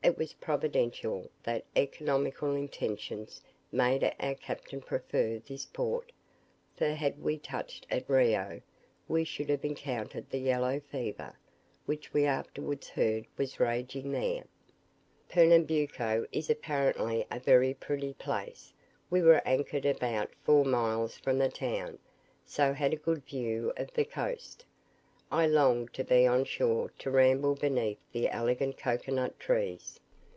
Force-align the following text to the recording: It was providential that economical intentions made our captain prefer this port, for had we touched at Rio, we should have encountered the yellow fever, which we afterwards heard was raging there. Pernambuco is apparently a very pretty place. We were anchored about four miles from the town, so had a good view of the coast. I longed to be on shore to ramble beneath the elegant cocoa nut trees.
It 0.00 0.16
was 0.16 0.32
providential 0.34 1.28
that 1.42 1.64
economical 1.76 2.54
intentions 2.54 3.42
made 3.72 4.04
our 4.20 4.36
captain 4.36 4.80
prefer 4.80 5.38
this 5.40 5.66
port, 5.66 6.12
for 6.76 6.90
had 6.90 7.20
we 7.20 7.36
touched 7.36 7.84
at 7.90 8.08
Rio, 8.08 8.62
we 9.08 9.24
should 9.24 9.50
have 9.50 9.64
encountered 9.64 10.30
the 10.30 10.38
yellow 10.38 10.78
fever, 10.80 11.36
which 11.84 12.14
we 12.14 12.24
afterwards 12.24 12.88
heard 12.88 13.26
was 13.36 13.58
raging 13.60 14.12
there. 14.12 14.44
Pernambuco 15.28 16.26
is 16.30 16.48
apparently 16.48 17.26
a 17.30 17.40
very 17.40 17.74
pretty 17.74 18.14
place. 18.14 18.72
We 19.10 19.20
were 19.20 19.42
anchored 19.44 19.84
about 19.84 20.30
four 20.44 20.64
miles 20.64 21.18
from 21.18 21.38
the 21.38 21.50
town, 21.50 21.98
so 22.46 22.72
had 22.72 22.92
a 22.92 22.96
good 22.96 23.26
view 23.26 23.72
of 23.76 23.92
the 23.92 24.04
coast. 24.04 24.64
I 25.30 25.46
longed 25.46 25.92
to 25.92 26.04
be 26.04 26.26
on 26.26 26.46
shore 26.46 26.90
to 27.00 27.10
ramble 27.10 27.54
beneath 27.54 27.98
the 28.12 28.30
elegant 28.30 28.78
cocoa 28.78 29.12
nut 29.12 29.38
trees. 29.38 30.00